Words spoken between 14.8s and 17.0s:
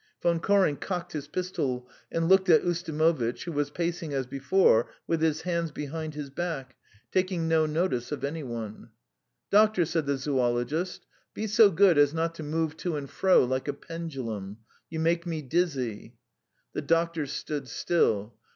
You make me dizzy." The